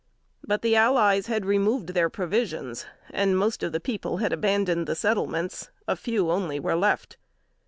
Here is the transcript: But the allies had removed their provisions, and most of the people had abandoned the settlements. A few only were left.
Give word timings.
But 0.43 0.63
the 0.63 0.75
allies 0.75 1.27
had 1.27 1.45
removed 1.45 1.89
their 1.89 2.09
provisions, 2.09 2.87
and 3.11 3.37
most 3.37 3.61
of 3.61 3.71
the 3.71 3.79
people 3.79 4.17
had 4.17 4.33
abandoned 4.33 4.87
the 4.87 4.95
settlements. 4.95 5.69
A 5.87 5.95
few 5.95 6.31
only 6.31 6.59
were 6.59 6.75
left. 6.75 7.17